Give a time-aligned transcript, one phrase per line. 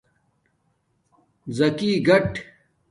[1.57, 2.31] زَکی گاٹ